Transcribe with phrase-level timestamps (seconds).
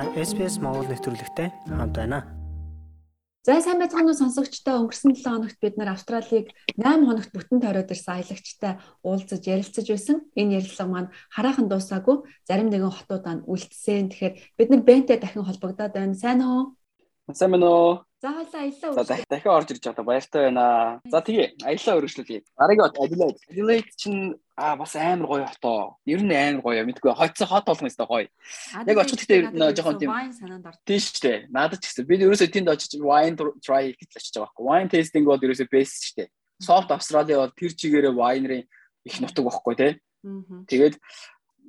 [0.00, 2.24] Та SPS Монгол нэвтрүүлэгтэй хамт байна.
[3.44, 7.92] За сайн байцгаана уу сонсогчдоо өнгөрсөн 7 хоногт бид нар Австралиг 8 хоногт бүтэн тойроод
[7.92, 10.24] ирсэн аялагчтай уулзаж ярилцаж байсан.
[10.40, 12.16] Энэ ярилцлага маань хараахан дуусаагүй
[12.48, 14.08] зарим нэгэн хотуудаа үлдсэн.
[14.08, 16.16] Тэгэхээр бид нар Бэнтэй дахин холбогдоод байна.
[16.16, 16.80] Сайн уу?
[17.36, 17.92] Сайн байна уу?
[18.20, 21.00] За хойлоо аялаа За дахин орж ирж байгаа баяртай байна.
[21.08, 22.44] За тэгээ аялаа өргөжлүүлье.
[22.52, 23.40] Дараагийн Adelaide.
[23.48, 25.96] Adelaide чинь аа бас амар гоё хотоо.
[26.04, 26.84] Ер нь амар гоё.
[26.84, 28.28] Мэдгүй хоцсон хот болгоно өстой гоё.
[28.84, 30.12] Яг очиход гэхдээ жоохон тийм
[30.84, 31.38] тийм шүү дээ.
[31.48, 34.64] Надад ч гэсэн би ерөөсөө тэнд очиж wine try гэж очиж байгаа байхгүй.
[34.68, 36.28] Wine tasting бол ерөөсөө best шүү дээ.
[36.60, 38.68] Soft Australia бол тэр чигээрээ wine-ийн
[39.08, 39.92] их нутаг байхгүй тий.
[40.68, 41.00] Тэгээд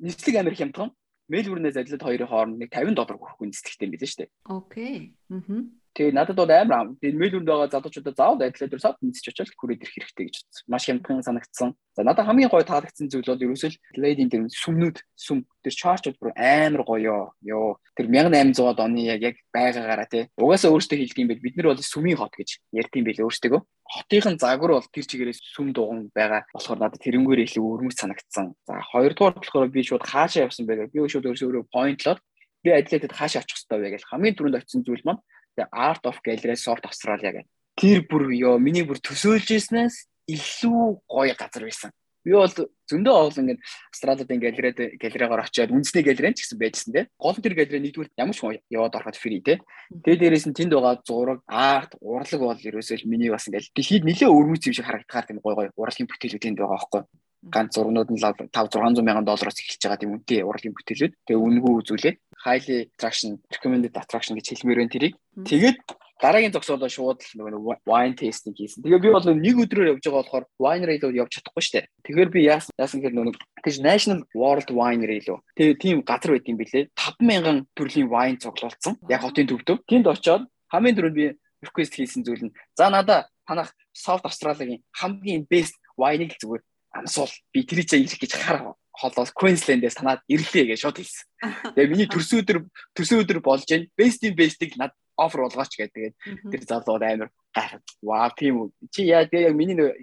[0.04, 0.92] нийслэг амар хямдхан.
[1.32, 4.30] Мельбурнээс Adelaide хоёрын хооронд нэг 50 доллар хүрэхгүй нислэгтэй юм билээ шүү дээ.
[4.52, 5.16] Окей.
[5.32, 5.80] Аа.
[5.92, 9.96] Тэгээ надад бол амар тийм мэлүнд байгаа залуучуудаа заавал адилаар сав мэдсэж очиж хүрээд ирэх
[10.00, 10.64] хэрэгтэй гэж бодсон.
[10.72, 11.70] Маш хямдхан санагдсан.
[11.96, 16.32] За надад хамгийн гоё таалагдсан зүйл бол ерөөсөө лейдинг дээр сүмнүүд сүм тэр чарчуд бүр
[16.40, 17.76] амар гоё ёо.
[18.00, 20.32] Тэр 1800-аад оны яг яг байгаагаараа тий.
[20.40, 23.60] Угаасаа өөртөө хэлдэг юм байл бид нар бол сүмийн хот гэж ярьдсан байл өөртөө.
[23.92, 28.56] Хотынхын загвар бол тэр чигээрээ сүм дуган байгаа болохоор надад тэрнгүүр илүү өрмөц санагдсан.
[28.64, 32.24] За хоёрдугаар болохоор би шууд хаашаа явсан байгаад би шууд өөрөөсөө поинтлоод
[32.64, 35.22] би адилаадэд хаашаа очих хэрэгтэй вэ гэж хамгийн түрүүнд очисон зүйл маань
[35.58, 37.48] The Art of Gallery Soft Australia гэх.
[37.76, 39.96] Тэр бүр ёо миний бүр төсөөлж ирснээс
[40.28, 41.92] илүү гоё газар байсан.
[42.22, 42.54] Би бол
[42.92, 47.10] зөндөө оол ингээд Австралид ингээд галерейд галерейгаар очиад үндэсний галерейн ч гэсэн байжсан те.
[47.18, 49.58] Гол тэр галерей нэгдүгээр ямар ч яваад ороход фри те.
[49.90, 54.30] Тэгээ дээрээс нь тэнд байгаа зураг, арт, урлаг бол ерөөсөө миний бас ингээд дэлхийд нэлээ
[54.30, 57.02] өрмөц юм шиг харагдахаар тийм гоё гоё урлагийн бүтээлүүд энд байгаа байхгүй
[57.42, 61.14] ганц зургнууд нь 5 600 мянган доллароос эхэлж байгаа тийм үнэтэй урлагийн бүтээлүүд.
[61.26, 62.14] Тэгээ үнэгүй үзүүлээ.
[62.42, 65.14] Highly attraction, recommended attraction гэж хэлмээр байна тэрийг.
[65.46, 65.78] Тэгээд
[66.22, 68.86] дараагийн зогсоолоо шууд нөгөө wine tasting хийсэн.
[68.86, 71.90] Тэгээ би бол нэг өдрөөр явж байгаа болохоор winery руу явж чадахгүй штэ.
[72.06, 73.36] Тэгэхээр би яасан яасан гэхээр нөгөө
[73.66, 75.42] тийш National World Winery лөө.
[75.58, 76.90] Тэгээ тийм газар байт юм билээ.
[76.98, 79.02] 5000 төрлийн wine цуглуулсан.
[79.10, 79.82] Яг хотын төвдөө.
[79.90, 81.26] Тэнд очиод хамгийн түрүүнд би
[81.62, 86.62] request хийсэн зүйл нь за надаа танах South Australia-гийн хамгийн best wine-ыг зүгээр
[86.98, 91.26] амсуул би тэр чинь ирэх гэж хар холоос Queensland-ээс танаад ирлээ гэж шууд хэлсэн.
[91.74, 92.58] Тэгээ миний төрсөн өдөр
[92.94, 96.14] төрсөн өдөр болж гэн best in best-ийг над офер болгооч гэдэг.
[96.54, 97.82] Тэр залууд амар гайхав.
[98.06, 98.68] Ваа тийм үү.
[98.94, 99.98] Чи яа тэгээ яг миний нэг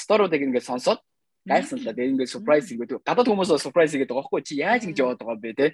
[0.00, 1.00] сторуудыг ингээд сонсоод
[1.44, 1.92] гайхсан л да.
[1.92, 3.04] Тэгээ ингээд surprise гэдэг.
[3.04, 5.66] Гадаад хүмүүс surprise гэдэг байгаа байхгүй чи яаж ингэж яваад байгаа юм бэ те.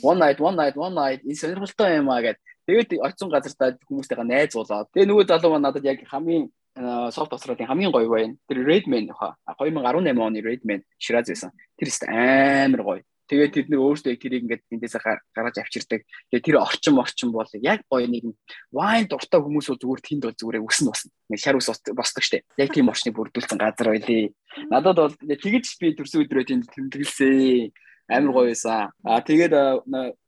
[0.00, 2.38] One night, one night, one night энэ сонирхолтой юм аа гэд.
[2.64, 4.88] Тэгээд очсон газартаа хүмүүстэйгээ найзуулаад.
[4.92, 8.34] Тэгээ нөгөө залуу надад яг хамгийн софт Австралийн хамгийн гоё байна.
[8.48, 11.50] Тэр Redman хаа 2018 оны Redman Shiraz байсан.
[11.78, 13.02] Тэр тест амар гоё.
[13.24, 15.00] Тэгээд тэд нэр өөрсдөө тэрийг ингээд эндээсээ
[15.32, 16.04] гаргаж авчирдаг.
[16.28, 18.36] Тэгээд тэр орчин орчин бол яг гоё нэг
[18.68, 21.10] wine дуртай хүмүүс бол зүгээр тэнд бол зүгээр өснө босна.
[21.32, 22.44] Нэг шар ус босдог штеп.
[22.60, 24.28] Яг тийм орчныг бүрдүүлсэн газар байлээ.
[24.68, 27.72] Надад бол тэгэж би төрсөн өдрөө тэнд тэмдэглэсэн.
[28.12, 28.92] Амар гоё байсан.
[29.08, 29.56] Аа тэгээд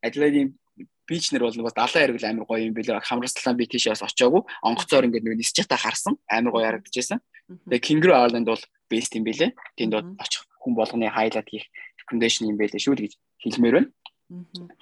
[0.01, 0.57] Adelaide-ийн
[1.06, 3.00] бичнэр бол нөгөө далайн хэрэг амар гоё юм билээ.
[3.00, 4.43] Хамраслан би тийшээс очиагүй.
[4.67, 6.19] Онгоцоор ингээд нөгөө нисчата харсан.
[6.27, 7.22] Амар гоё харагдчихсан.
[7.71, 9.55] Тэгээ Kangaroo Island бол best юм билээ.
[9.78, 11.66] Тэнд очих хүн болгоны хайлайт хийх
[12.03, 13.12] recommendation юм байлээ шүү гэж
[13.43, 13.91] хэлмээр байна.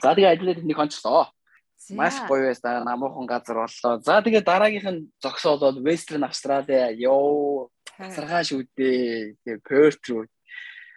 [0.01, 1.29] За тэгээ ажиллаад нэг хонцлоо.
[1.93, 2.85] Маш гоё байсан.
[2.89, 4.01] Намуухан газар боллоо.
[4.01, 7.69] За тэгээ дараагийнх нь зогсоол бол Western Australia ёо.
[8.01, 9.37] Саргаа шүү дээ.
[9.45, 10.25] Тэгээ Perth руу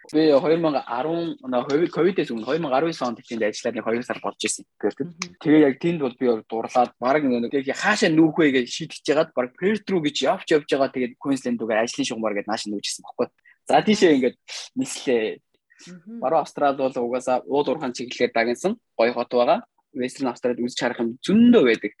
[0.08, 4.64] Би 2010 ковидээс өмнө 2019 онд тэнд ажиллаад нэг 2 сар болж исэн.
[4.80, 9.52] Тэгээ яг тэнд бол би дурлаад баг нэг хаашаа нүүх вэ гэж шийдэж ягаад баг
[9.60, 13.28] Перт руу гэж явж явж байгаа тэгээд Queensland руугаа ажлын шугамар гэдээ нааш нүүжсэн баггүй.
[13.68, 14.36] За тийшээ ингээд
[14.80, 15.44] нислээ.
[16.24, 19.60] Баруун Австрал бол угаасаа уул уурхайн чиглэлээр дагнсан гоё хот байгаа.
[19.92, 21.92] Western Australia үзэж харах юм зөндөө байдаг.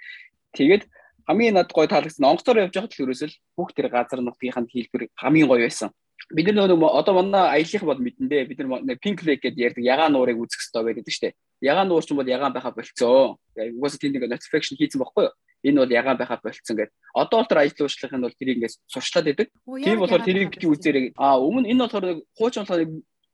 [0.56, 0.88] Тэгээд
[1.28, 5.44] хамгийн над гоё таалагдсан онгоцоор явж байхад л ерөөсөл бүх тэр газар нутгийнханд хэлбэр хамгийн
[5.44, 5.92] гоё байсан
[6.30, 10.12] бид нар нөгөө одоо манай аяллах бол мэдэндээ бид нар pink lake гэдэг ярьдаг ягаан
[10.12, 11.34] нуурыг үзэх хэрэгтэй байдаг шүү дээ.
[11.62, 13.38] Ягаан нуур ч бол ягаан байха болцоо.
[13.56, 15.34] Угаасаа тийм нэг notification хийсэн байхгүй юу?
[15.64, 16.94] Энэ бол ягаан байха болцсон гэдэг.
[17.16, 19.48] Одоо бол тэр ажил уучлахын бол тэрийг ингээс сурчлаад байдаг.
[19.84, 21.06] Тийм болохоор тэрийг бити үзээрэй.
[21.16, 22.06] А өмнө энэ болохоор
[22.36, 22.84] хуучин болохоор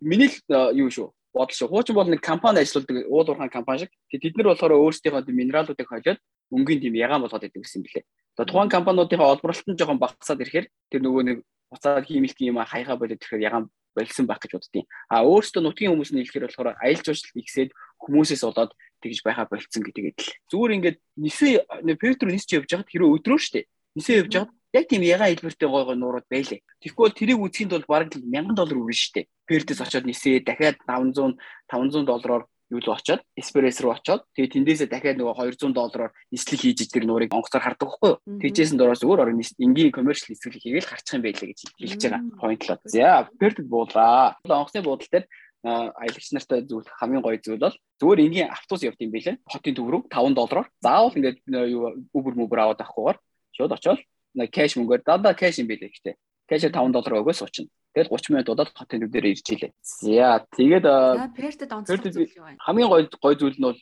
[0.01, 1.69] миний л юу шүү бодол шүү.
[1.69, 3.93] Хуучин бол нэг компани ажилладаг уул уурхайн компани шиг.
[4.09, 6.19] Тэд нар болохоор өөрсдийнхөө минералуудыг холиод
[6.55, 8.05] мөнгөний тийм ягаан болгоод идэв гэсэн юм билээ.
[8.39, 11.39] За тухайн компаниудынхаа олборлолт нь жоохон багасаад ирэхээр тэр нөгөө нэг
[11.75, 16.11] буцаад хиймэлтийн юм хаяга болоод ирэхээр ягаан болсон байх гэж боддیں۔ А өөрөөсөө нутгийн хүмүүс
[16.11, 17.71] нь хэлэхээр болохоор аялал жуулчлал ихсээд
[18.03, 18.73] хүмүүсээс болоод
[19.03, 20.35] тэгж байха болцсон гэдэг л.
[20.51, 21.63] Зүгээр ингээд нисэн
[22.01, 23.67] Петр нисч явж байхад хэрэв өдрөө штэ.
[23.95, 26.61] Нисэн явж байхад яг тийм ягаан хэлбэртэй гой гой нуурууд байлээ.
[26.99, 29.31] Бол тэрийг үзэхийн тулд бараг 1000 доллар үрнэ штэ.
[29.47, 31.39] Пердэс очоод нисээ дахиад 500
[31.71, 32.45] 500 доллараар
[32.75, 37.07] юу л очоод эспресс руу очоод тэгээ тэндээсээ дахиад нөгөө 200 доллараар нислэг хийж тэр
[37.07, 38.19] нуурыг онгоцоор хардаг байхгүй юу.
[38.43, 42.77] Тэжээсэн дөрөөс өөр орон энгийн commercial нислэг хийгээл харчих юм байлээ гэж хэлж байгаа поинтлоо.
[42.91, 44.35] За пердд буулаа.
[44.43, 45.27] Онгоцны буудал дээр
[45.65, 49.41] аялагч нартай зүйл хамгийн гоё зүйл бол зүгээр энгийн автобус явд юм байлээ.
[49.49, 50.69] Хотын төв рүү 5 доллараар.
[50.85, 53.19] Заавал ингээд юу Uber Uber аваад авахгүйгээр
[53.57, 54.01] шууд очоод
[54.53, 56.15] кэш мөнгөөр дандаа кэш юм байлээ гэхдээ.
[56.51, 57.71] Кэшээр 5 доллар өгөөс уучна.
[57.95, 59.73] Тэгээд 30 минут удаад хотын төв дээр ирж илээ.
[59.83, 60.85] За тэгээд
[61.39, 62.59] пердэд онцлог зүйл юу вэ?
[62.59, 63.79] Хамгийн гоё гоё зүйл нь бол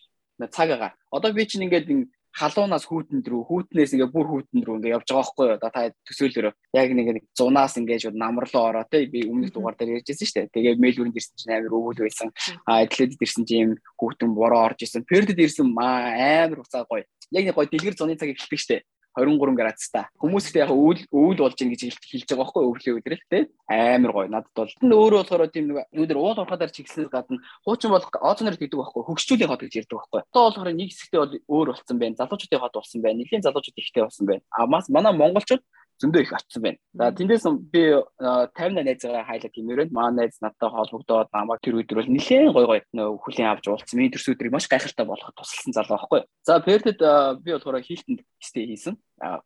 [0.52, 0.94] цаг агаар.
[1.08, 1.88] Одоо би чинь ингээд
[2.32, 5.56] халуунаас хүүтэнд рүү хүүтнээс ингээ бүр хүүтэнд рүү ингээ явж байгаа байхгүй юу.
[5.60, 9.76] Одоо та төсөөлөөрөө яг нэг нэг зунаас ингээ шууд намрлуу ороо те би өмнөх дугаар
[9.76, 10.54] дээр ярьжсэн шүү дээ.
[10.56, 12.32] Тэгээ мэйл өрөнд ирсэн чинь амар өвөл байсан.
[12.64, 15.04] А эдлэдэд ирсэн чинь хүүтэн бороо орж исэн.
[15.04, 16.16] Пердэд ирсэн маа
[16.48, 17.04] амар уцаа гоё.
[17.36, 18.82] Яг нэг гоё дэлгэр зуны цаг эхэлдэг шүү дээ.
[19.16, 20.04] 23 градустай.
[20.20, 23.42] Хүмүүс ихтэй яг өвөл өвөл болж гин гэж хэлж байгаа байхгүй өвлийн өдрөл тий.
[23.68, 24.28] Амар гоё.
[24.32, 28.56] Надад бол энэ өөрөө болохоор тийм нэг нүдэр уул урахаар чигснээс гадна хуучин болох ооцноор
[28.56, 30.20] гэдэг байхгүй хөгжчүүлийн хот гэж ярьдаг байхгүй.
[30.32, 32.18] Одоо болохоор нэг хэсэгтээ бол өөр болсон байна.
[32.20, 33.18] Залуучуудын хот болсон байна.
[33.20, 34.42] Нэлийн залуучууд ихтэй болсон байна.
[34.50, 35.62] А мас манай монголчууд
[36.02, 36.78] зөндөө их очсон байна.
[36.92, 37.82] За тэндээс би
[38.18, 42.80] 50 найзгаа хайлаа гэмээрэн маа найз надтай холбогдоод намайг тэр өдөр бол нэлээд гой гой
[42.92, 43.96] хүлийн авч уулцсан.
[43.96, 46.22] Миний төрс өдрийг маш гайхалтай болгоход тусалсан залуу байхгүй.
[46.42, 46.98] За Пертэд
[47.42, 48.98] би болохоор хилтэнд стей хийсэн.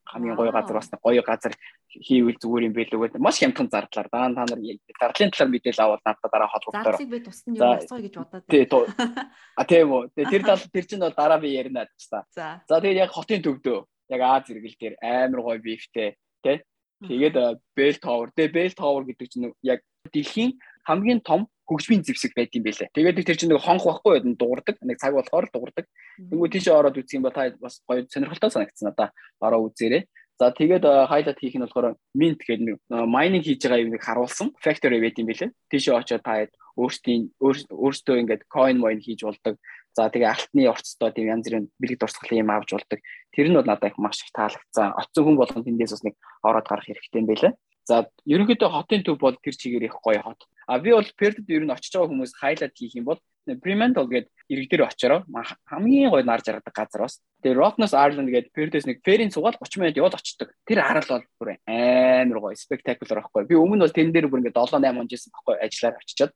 [0.08, 1.52] Хамгийн гоё газар бас гоё газар
[1.92, 4.60] хийвэл зүгээр юм байлгүй гэдэг маш хямдхан зардлаар дараа та нар
[5.00, 6.96] зардлын талаар мэдээлэл аваад надад дараа холбогдоор.
[6.96, 8.44] Зардлыг би тусна юм ясгоо гэж бодоод.
[8.48, 8.64] Тий.
[9.60, 10.12] А тийм үү.
[10.16, 12.24] Тэр тал тэр чинь бол дараа би ярина гэж та.
[12.32, 16.58] За тэгээд яг хотын төвдөө яг Аз зэрэгэл дээр амар гоё бифтэй тий.
[17.02, 17.36] Тэгээд
[17.76, 18.30] Bell Tower.
[18.32, 19.82] Тэгээ Bell Tower гэдэг чинь яг
[20.14, 20.56] дэлхийн
[20.86, 22.94] хамгийн том хөгжмийн зэвсэг байт юм байлээ.
[22.94, 24.76] Тэгээд тэр чинь нэг хонх байхгүй байд дуурдаг.
[24.80, 25.84] Нэг цаг болохоор дуурдаг.
[26.30, 29.10] Тэнгүү тийшээ ороод үзэх юм бол та бас гоё сонирхолтой санагдсан надаа.
[29.42, 30.06] Ороо үзээрэй.
[30.38, 34.54] За тэгээд хайлайт хийх нь болохоор mint гэдэг нэг майнинг хийж байгаа юм нэг харуулсан
[34.62, 35.50] factory байт юм байлээ.
[35.72, 36.46] Тийшээ очоод та
[36.76, 39.56] өөрсдийн өөрсдөө ингээд coin mine хийж болдог.
[39.96, 43.00] За тэгээ алтны орцтой тийм янз бүрийн бэлэг дурсгалын юм авч болдог.
[43.32, 44.92] Тэр нь бол надад их маш их таалагдсан.
[44.92, 47.52] Оцсон хүн болгон тэндээс бас нэг ороод гарах хэрэгтэй юм байлаа.
[47.88, 50.44] За ерөнхийдөө хотын төв бол тэр чигээр их гоё хот.
[50.68, 54.32] А би бол Perth-д ер нь очиж байгаа хүмүүс хайлайт хийх юм бол Fremantle гэдэг
[54.50, 55.22] ирэг дээр очороо
[55.70, 57.22] хамгийн гоё нар жаргадаг газар бас.
[57.46, 60.50] Тэгээ Rockness Ireland гэдэг Perth-с нэг ферийн цугаал 30 минут яваад очдог.
[60.66, 63.46] Тэр арал бол бүр амар гоё spectacular байхгүй.
[63.46, 66.32] Би өмнө бол тэн дээр бүр ингээд 7 8 онжсэн байхгүй ажиллаар очичоод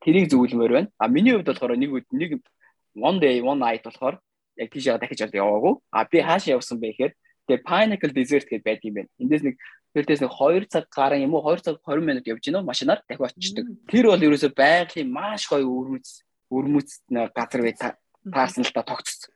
[0.00, 0.88] тэрийг зөвлөмөр байна.
[0.96, 2.40] А миний хувьд болохоор нэг нэг
[2.96, 4.18] one day one night болохоор
[4.56, 5.74] яг тийшээ дахиж бол яваагүй.
[5.92, 7.12] А би хаашаа явсан бэ гэхээр
[7.46, 9.10] тэгээ Pinnacle Desert гэдэг байд юм байна.
[9.20, 9.56] Эндээс нэг
[9.94, 13.36] тэрдээс нэг 2 цаг гарan юм уу 2 цаг 20 минут явж гинөө машинаар дахиж
[13.36, 13.66] очдог.
[13.86, 19.30] Тэр бол ерөөсөө байгалийн маш гоё өрмөц өрмөц газар бай таарсан л та тогтцсон.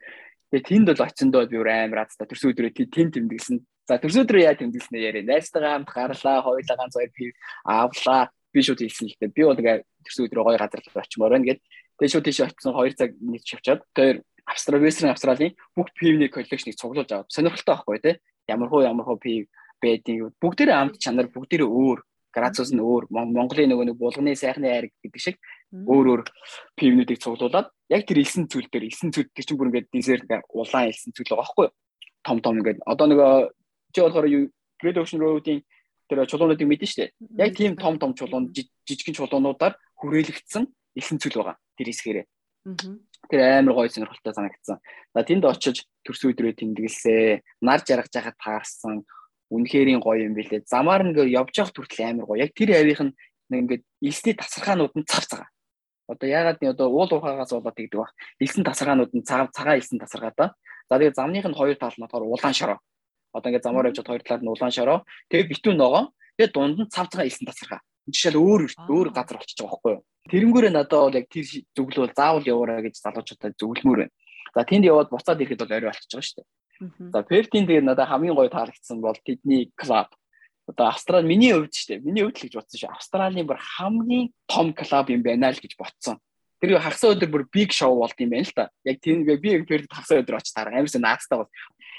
[0.51, 3.57] Тэгээ тэнд бол очиндоо би амар азтай төрсөн өдрөө тэнд тэмдэглэсэн.
[3.87, 5.27] За төрсөн өдрөө яа тэмдэглэснэ яриа.
[5.27, 7.31] Найзтайгаа хамт гарлаа, хоёулаа ганц хоёр пив
[7.63, 8.31] авлаа.
[8.51, 9.31] Би шууд хэлсэн л дээ.
[9.31, 11.61] Би бол ингээ төрсөн өдрөө гоё газар очимоор байна гэд
[12.01, 16.81] Тэгээ шууд тийш очсон 2 цаг нэг шавчаад тэр Австрали Вестерн Австралийн бүх пивний коллекшнийг
[16.81, 18.15] цуглуулж аваад сонирхолтой байхгүй тий.
[18.49, 19.53] Ямар хуу ямар хуу пив
[19.85, 22.01] байдгийг бүгдээрээ амт чанар бүгдээрээ өөр.
[22.33, 23.13] Градус нь өөр.
[23.13, 25.37] Монголын нөгөө нэг булганы сайхны айраг гэдэг шиг
[25.77, 26.23] өөр өөр
[26.81, 30.25] пивнүүдийг цуглуулад яг тэр элсэн зүйл дээр элсэн зүйл тэр чинь бүр ингээд десерт
[30.57, 31.69] улаан элсэн зүйл байгаа байхгүй
[32.25, 32.81] том том ингээд.
[32.89, 33.33] Одоо нөгөө
[33.93, 34.27] чи болохоор
[34.81, 35.61] Great Ocean Road-ийн
[36.09, 37.13] тэр чулуунуудыг мэдэн штэ.
[37.37, 40.65] Яг тийм том том чулуун жижигхэн чулуунуудаар хүрээлэгдсэн
[40.97, 42.27] элсэн зүйл байгаа тэр хэсгээрээ.
[43.33, 44.79] Тэр амар гоё сонирхолтой санагдсан.
[45.17, 47.65] За тэнд очиж төрс өдрөө тэмдэглэсээ.
[47.65, 49.09] Нар жаргаж байхад таарсан.
[49.49, 50.69] Үнэхэрийн гоё юм билээ.
[50.69, 52.45] Замаар ингээ явж явах хүртэл амар гоё.
[52.45, 53.17] Яг тэр авийнх нь
[53.49, 55.49] ингээд элсний тасархаанууд нь цав цагаа.
[56.11, 58.13] Одоо ягаад нь одоо уул уухаагаас болоод тэгдэг баг.
[58.43, 60.47] Элсэн тасархаанууд нь цаг цагаан элсэн тасаргаа да.
[60.91, 62.79] За тэгээ замных нь хоёр тал нь болохоор улаан шороо.
[63.33, 64.99] Одоо ингээ замаар явж хоёр талаар нь улаан шороо.
[65.31, 66.11] Тэгээ битүүн ногоо.
[66.37, 67.81] Тэгээ дунд нь цав цагаан элсэн тасаргаа.
[68.09, 70.05] Жишээл өөр өөр газар болчихж байгаа байхгүй юу?
[70.31, 71.45] Тэрнгүүрээ надад бол яг тэр
[71.77, 74.15] зөвлөл заавал яваарай гэж залуучуудад зөвлөмөр байна.
[74.55, 76.49] За тэнд яваад буцаад ирэхэд бол орой болчихж байгаа шүү дээ.
[77.13, 80.09] За Пертийн тэгээд надад хамгийн гоё таалагдсан бол тэдний клуб.
[80.67, 82.05] Одоо Австрали миний хувьд шүү дээ.
[82.07, 82.91] Миний хувьд л гэж бодсон шүү.
[82.97, 86.17] Австралийн бүр хамгийн том клуб юм байна л гэж бодсон.
[86.61, 88.69] Тэр хагас өдөр бүр big show болд юм байна л та.
[88.85, 91.49] Яг тийм би Перт хагас өдөр очиж тараа амарсан наацтай бол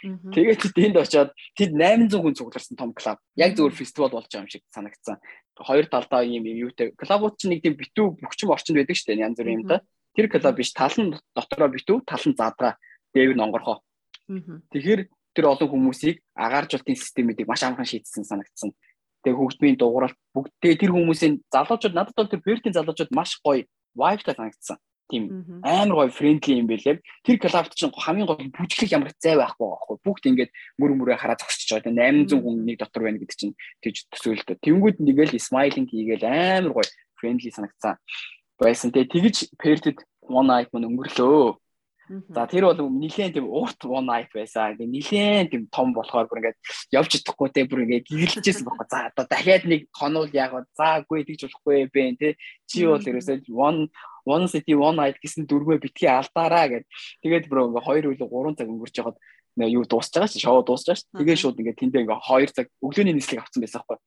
[0.02, 3.22] Тэгээд тэнд очиод тэд 800 хүн цугларсан том клуб.
[3.38, 5.22] Яг зөвхөн фестивал болж байгаа юм шиг санагдсан.
[5.54, 6.90] Хоёр талдаа юм юм юутай.
[6.98, 9.22] Клубууд чинь нэг тийм битүү бөхчм орчинд байдаг шүү дээ.
[9.22, 9.86] Янз бүрийн юм да.
[10.18, 12.82] Тэр клуб биш тал нь дотроо битүү, тал нь задгаа.
[13.14, 13.86] Дэв нь онгорхоо.
[14.74, 15.02] Тэгэхээр
[15.38, 18.74] тэр олон хүмүүсийг агааржуултын системүүдийг маш амархан шийдсэн санагдсан.
[19.22, 24.34] Тэгээ хөгжмийн дугууралт бүгд тэр хүмүүсийн залуучууд надад бол тэр Бертийн залуучууд маш гоё vibe-тай
[24.34, 27.04] санагдсан тийм амар гоё фрэндли юм бэлээ.
[27.28, 29.98] Тэр клубт чинь хамгийн гол бүжиглэх ямар зай байхгүй байхгүй.
[30.02, 31.92] Бүгд ингээд мөр мөрөө хараа зогсож байгаа.
[31.92, 34.64] 800 хүн нэг дотор байна гэдэг чинь тэгж төсөөлтөө.
[34.64, 36.88] Тэнгүүд нэгэл смайлинг хийгээл амар гоё
[37.20, 38.00] фрэндли санагцсан.
[38.58, 38.90] Байсан.
[38.90, 41.61] Тэгээ тэгж пертэд one night мөн өнгөрлөө.
[42.30, 44.76] За тэр бол нилээн тийм урт one night байсан.
[44.76, 46.60] Тэгээ нилээн тийм том болохоор бүр ингээд
[46.92, 48.88] явж чадахгүй те бүр ингээд гэрэлжсэн байхгүй.
[48.92, 52.30] За одоо дахиад нэг хонол яг за үгүй тэгж болохгүй бэ те.
[52.68, 53.88] Чи бол ерөөсөө one
[54.28, 56.86] one city one night гэсэн дөрвөө битгий алдаараа гэд.
[57.24, 59.18] Тэгээд бүр ингээд хоёр үлээ гурван цаг өнгөрч жагаад
[59.58, 61.08] юу дуусч байгаа ш шоу дуусч байгаа ш.
[61.16, 64.00] Тэгээ шууд ингээд тэндээ ингээд 2 цаг өглөөний нислэг авсан байсан байхгүй.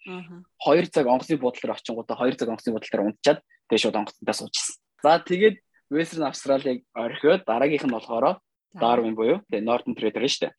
[0.60, 4.76] 2 цаг онгоцны бодлоор очингуудаа 2 цаг онгоцны бодлоор унтчаад тэгээ шууд онгоцноо суучсан.
[5.04, 5.56] За тэгээд
[5.94, 8.42] Western Australia-г орхиод дараагийнх нь болохоор
[8.74, 10.52] Darwin буюу тэгээ Northern Territory шүү дээ.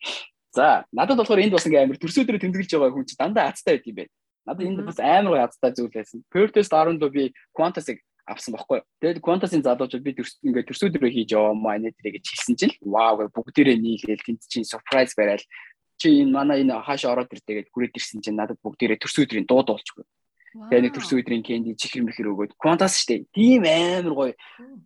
[0.56, 3.88] За надад болохоор энд бас ингээм амар төрсөдрөө тэмдэглэж байгаа хүн чи дандаа азтай байд
[3.92, 4.14] юм байна.
[4.48, 6.24] Надад энд бас амар азтай зүйл байсан.
[6.32, 8.80] Perth-с Darwin руу би Qantas-ыг авсан байхгүй.
[9.04, 14.24] Тэгээд Qantas-ын залуучууд би ингээд төрсөдрөө хийж яваа нэ тэрийг хэлсэн чинь вау бүгдээрээ нийлээл
[14.26, 15.44] тэнд чинь surprise барайл
[16.00, 20.06] чи энэ манай энэ хааш ороод ирдээгээд хүрээд ирсэн чинь надад бүгдээрээ төрсөдрийн дууд болчихгүй.
[20.56, 23.28] Тэгээ нэг төрсөн өдрийн кенди чихэр мэхэр өгөөд Qantas штэ.
[23.36, 24.34] Тийм амар гоё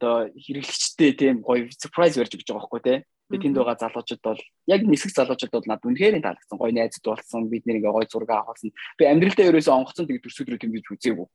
[0.02, 2.96] одоо хэрэглэгчтэй тийм гоё surprise барьж өгч байгаа байхгүй те.
[3.30, 6.58] Би тэнд байгаа залуучууд бол яг нисэх залуучууд бол надад үнэхээр таалагдсан.
[6.58, 7.54] Гоё найзууд болсон.
[7.54, 8.74] Бид нэр ингээ гоё зураг авахсан.
[8.98, 11.28] Би амьдралдаа ерөөсөө онгоцсон тэг төрсөн өдрөө тэмдэж үзээгүй.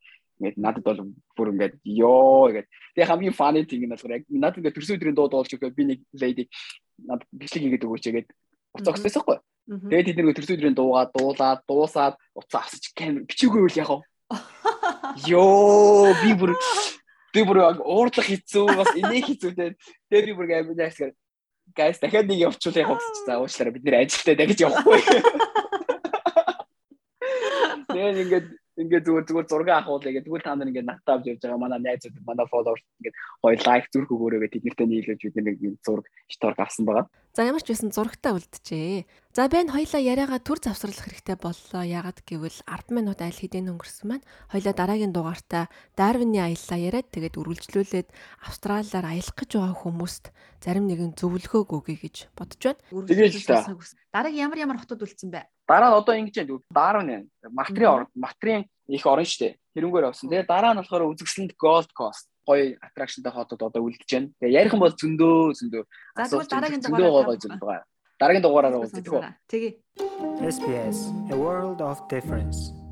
[0.42, 0.98] Ингээд надад бол
[1.38, 2.66] бүр ингээд ёо гэдэг.
[2.98, 5.84] Тэгээ хамгийн funny thing нь болохоор яг надад ингээд төрсөн өдрийн дууд болж өгөө би
[5.94, 6.50] нэг lady
[7.06, 8.34] надад бичлэг хийгээд өгөөч гэдэг
[8.74, 9.38] уцаа өгсөн байхгүй.
[9.94, 14.02] Тэгээд тэд нэг төрсөн өдрийн дуугаа дуулаад дуусаад уцаа авсаж камер бичээгүй үл яг
[15.28, 16.52] Йоо би бүр
[17.34, 19.74] би бүр уурлах хэцүү бас инех хэцүүтэй.
[20.10, 20.98] Тэгээ би бүр гайвнаас
[21.72, 25.00] гайс дахиад нэг явуучвал гэсэн чинь за уучлаарай бид нэр ажилтаа дахиж явахгүй.
[27.88, 30.26] Тэгээ ингээд ингээд зүгээр зүгээр зураг авахуулъя гэдэг.
[30.26, 33.84] Тэгвэл та нар ингээд надад авч явж байгаа манай найзууд манай фолловерс ингээд гоё лайк
[33.90, 37.06] зүрх өгөөрэй гэдэг тэднэртэй нийлүүлж бид нэг зураг шторк авсан байгаа.
[37.34, 39.10] За ямар ч байсан зурагтаа үлджээ.
[39.34, 41.82] За байн хоёлаа яриагаа төр завсралах хэрэгтэй боллоо.
[41.82, 45.66] Ягаад гэвэл 10 минут айл хэдийн өнгөрсөн маань хоёлаа дараагийн дугаартаа
[45.98, 48.08] Дарвины аяллаа яриад тэгээд үргэлжлүүлээд
[48.46, 50.30] Австралиар аялах гэж байгаа хүмүүст
[50.62, 52.78] зарим нэгэн зөвлөгөө өгье гэж бодож байна.
[53.50, 53.66] Та.
[54.14, 55.42] Дараагийн ямар ямар хотод үлдсэн бэ?
[55.66, 56.62] Дараа нь одоо ингэж байна.
[56.70, 57.10] Дарвин
[57.50, 59.58] Матрийн орнд Матрийн их орн штэ.
[59.74, 60.30] Тэрнгээр авсан.
[60.30, 64.28] Тэгээд дараа нь болохоор үзэсгэлэнт Gold Coast гоё аттракшнтай хотод одоо үлдэж байна.
[64.40, 65.82] Тэгээ ярих юм бол зөндөө зөндөө.
[66.16, 67.84] За тэгвэл дараагийн дугаараар гоё зүйл байгаа.
[68.20, 69.34] Дараагийн дугаараар уулзъя.
[69.48, 69.72] Тэгээ.
[70.54, 70.98] SBS
[71.32, 72.83] A World of Difference